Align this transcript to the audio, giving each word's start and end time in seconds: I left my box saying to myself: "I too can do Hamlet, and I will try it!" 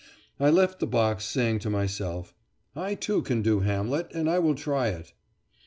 I 0.39 0.49
left 0.49 0.81
my 0.81 0.87
box 0.87 1.25
saying 1.25 1.59
to 1.59 1.69
myself: 1.69 2.33
"I 2.75 2.95
too 2.95 3.21
can 3.21 3.43
do 3.43 3.59
Hamlet, 3.59 4.07
and 4.15 4.27
I 4.27 4.39
will 4.39 4.55
try 4.55 4.87
it!" 4.87 5.13